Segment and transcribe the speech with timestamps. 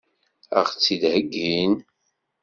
[0.57, 1.73] Ad ɣ-tt-id-heggin?